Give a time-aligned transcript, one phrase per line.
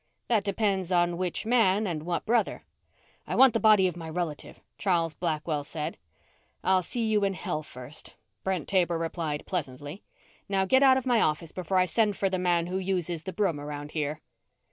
[0.29, 2.63] "That depends on which man and what brother."
[3.27, 5.95] "I want the body of my relative," Charles Blackwell said.
[6.63, 10.01] "I'll see you in hell first," Brent Taber replied pleasantly.
[10.49, 13.31] "Now get out of my office before I send for the man who uses the
[13.33, 14.21] broom around here."